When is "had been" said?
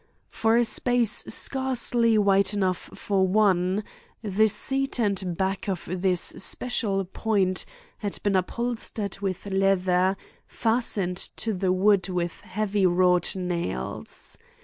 7.99-8.35